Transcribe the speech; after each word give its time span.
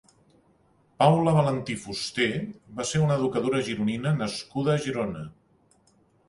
Paula 1.01 1.33
Valentí 1.35 1.75
Fuster 1.81 2.29
va 2.79 2.85
ser 2.93 3.03
una 3.09 3.19
educadora 3.21 3.61
gironina 3.69 4.15
nascuda 4.23 4.75
a 4.75 4.81
Girona. 4.87 5.23